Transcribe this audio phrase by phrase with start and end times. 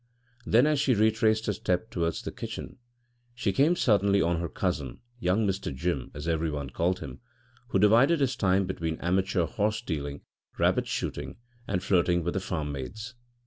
[0.47, 2.79] Then, as she retraced her steps towards the kitchen,
[3.35, 5.71] she came suddenly on her cousin, young Mr.
[5.71, 7.19] Jim, as every one called him,
[7.67, 10.21] who divided his time between amateur horse dealing,
[10.57, 11.35] rabbit shooting,
[11.67, 13.13] and flirting with the farm maids.